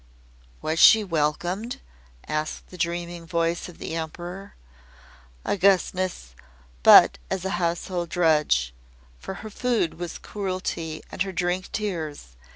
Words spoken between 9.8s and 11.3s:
was cruelty and